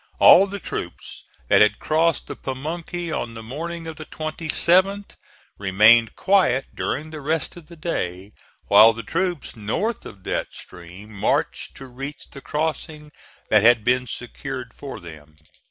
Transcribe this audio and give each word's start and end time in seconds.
All 0.19 0.47
the 0.47 0.57
troops 0.59 1.25
that 1.47 1.61
had 1.61 1.77
crossed 1.77 2.25
the 2.25 2.35
Pamunkey 2.35 3.11
on 3.11 3.35
the 3.35 3.43
morning 3.43 3.85
of 3.85 3.97
the 3.97 4.05
27th 4.05 5.15
remained 5.59 6.15
quiet 6.15 6.65
during 6.73 7.11
the 7.11 7.21
rest 7.21 7.55
of 7.55 7.67
the 7.67 7.75
day, 7.75 8.31
while 8.67 8.93
the 8.93 9.03
troops 9.03 9.55
north 9.55 10.03
of 10.07 10.23
that 10.23 10.55
stream 10.55 11.13
marched 11.13 11.75
to 11.77 11.85
reach 11.85 12.31
the 12.31 12.41
crossing 12.41 13.11
that 13.49 13.61
had 13.61 13.83
been 13.83 14.07
secured 14.07 14.73
for 14.73 14.99
them. 14.99 15.35